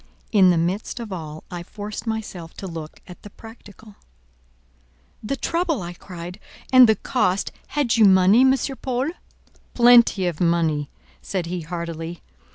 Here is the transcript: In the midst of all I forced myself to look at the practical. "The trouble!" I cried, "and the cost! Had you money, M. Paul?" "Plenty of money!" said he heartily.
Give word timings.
In 0.31 0.49
the 0.49 0.57
midst 0.57 0.99
of 0.99 1.13
all 1.13 1.43
I 1.51 1.61
forced 1.61 2.07
myself 2.07 2.55
to 2.55 2.65
look 2.65 3.01
at 3.05 3.21
the 3.21 3.29
practical. 3.29 3.97
"The 5.21 5.35
trouble!" 5.35 5.83
I 5.83 5.93
cried, 5.93 6.39
"and 6.73 6.89
the 6.89 6.95
cost! 6.95 7.51
Had 7.67 7.97
you 7.97 8.05
money, 8.05 8.41
M. 8.41 8.55
Paul?" 8.81 9.11
"Plenty 9.75 10.25
of 10.25 10.41
money!" 10.41 10.89
said 11.21 11.45
he 11.45 11.61
heartily. 11.61 12.23